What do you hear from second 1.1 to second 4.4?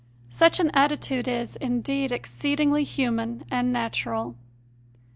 is, indeed, exceedingly human and natural.